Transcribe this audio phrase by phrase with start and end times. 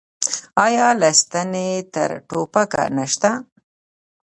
[0.65, 3.31] آیا له ستنې تر ټوپکه نشته؟